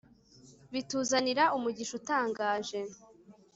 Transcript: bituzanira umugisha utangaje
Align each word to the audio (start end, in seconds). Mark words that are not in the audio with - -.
bituzanira 0.73 1.43
umugisha 1.57 1.93
utangaje 1.99 2.79